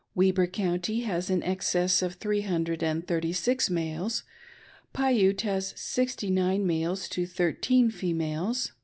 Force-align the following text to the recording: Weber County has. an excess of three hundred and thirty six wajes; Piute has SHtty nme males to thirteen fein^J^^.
Weber 0.15 0.47
County 0.47 1.01
has. 1.01 1.29
an 1.29 1.43
excess 1.43 2.01
of 2.01 2.15
three 2.15 2.41
hundred 2.41 2.81
and 2.81 3.05
thirty 3.05 3.31
six 3.31 3.69
wajes; 3.69 4.23
Piute 4.95 5.41
has 5.41 5.73
SHtty 5.73 6.31
nme 6.31 6.63
males 6.63 7.07
to 7.09 7.27
thirteen 7.27 7.91
fein^J^^. 7.91 8.71